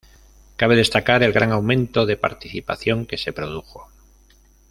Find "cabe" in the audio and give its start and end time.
0.55-0.75